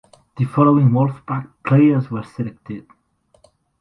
The 0.37 0.45
following 0.45 0.89
Wolfpack 0.89 1.51
players 1.63 2.09
were 2.09 2.23
selected. 2.23 2.87